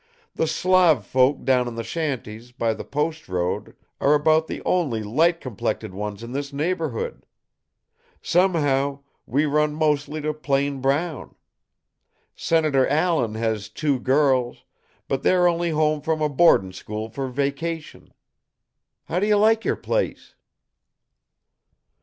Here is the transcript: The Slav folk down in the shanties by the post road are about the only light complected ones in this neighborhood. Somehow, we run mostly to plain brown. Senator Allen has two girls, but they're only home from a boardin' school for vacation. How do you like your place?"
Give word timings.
The 0.33 0.47
Slav 0.47 1.05
folk 1.05 1.43
down 1.45 1.67
in 1.67 1.75
the 1.75 1.83
shanties 1.83 2.51
by 2.51 2.73
the 2.73 2.83
post 2.83 3.29
road 3.29 3.75
are 3.99 4.15
about 4.15 4.47
the 4.47 4.63
only 4.65 5.03
light 5.03 5.39
complected 5.39 5.93
ones 5.93 6.23
in 6.23 6.31
this 6.31 6.51
neighborhood. 6.51 7.23
Somehow, 8.19 9.03
we 9.27 9.45
run 9.45 9.75
mostly 9.75 10.19
to 10.21 10.33
plain 10.33 10.81
brown. 10.81 11.35
Senator 12.35 12.87
Allen 12.87 13.35
has 13.35 13.69
two 13.69 13.99
girls, 13.99 14.63
but 15.07 15.21
they're 15.21 15.47
only 15.47 15.69
home 15.69 16.01
from 16.01 16.19
a 16.19 16.29
boardin' 16.29 16.73
school 16.73 17.07
for 17.11 17.27
vacation. 17.27 18.11
How 19.03 19.19
do 19.19 19.27
you 19.27 19.37
like 19.37 19.63
your 19.63 19.75
place?" 19.75 20.33